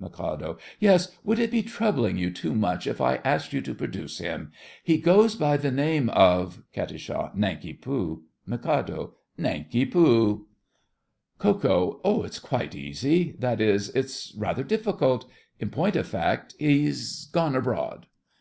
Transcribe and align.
MIK. 0.00 0.58
Yes; 0.80 1.16
would 1.22 1.38
it 1.38 1.52
be 1.52 1.62
troubling 1.62 2.18
you 2.18 2.32
too 2.32 2.56
much 2.56 2.88
if 2.88 3.00
I 3.00 3.20
asked 3.24 3.52
you 3.52 3.60
to 3.60 3.72
produce 3.72 4.18
him? 4.18 4.50
He 4.82 4.98
goes 4.98 5.36
by 5.36 5.56
the 5.56 5.70
name 5.70 6.08
of—— 6.10 6.64
KAT. 6.72 7.36
Nanki 7.36 7.72
Poo. 7.72 8.24
MIK. 8.46 8.88
Nanki 9.38 9.84
Poo. 9.86 10.48
KO. 11.38 12.00
It's 12.24 12.40
quite 12.40 12.74
easy. 12.74 13.36
That 13.38 13.60
is, 13.60 13.90
it's 13.90 14.34
rather 14.36 14.64
difficult. 14.64 15.30
In 15.60 15.70
point 15.70 15.94
of 15.94 16.08
fact, 16.08 16.56
he's 16.58 17.26
gone 17.26 17.54
abroad! 17.54 18.06